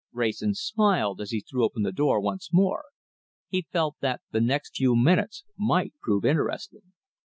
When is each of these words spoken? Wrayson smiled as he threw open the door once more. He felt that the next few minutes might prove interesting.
Wrayson 0.13 0.55
smiled 0.55 1.21
as 1.21 1.29
he 1.29 1.41
threw 1.41 1.63
open 1.63 1.83
the 1.83 1.91
door 1.91 2.19
once 2.19 2.51
more. 2.51 2.85
He 3.49 3.67
felt 3.71 3.97
that 3.99 4.21
the 4.31 4.41
next 4.41 4.75
few 4.77 4.95
minutes 4.95 5.43
might 5.55 5.93
prove 6.01 6.25
interesting. 6.25 6.93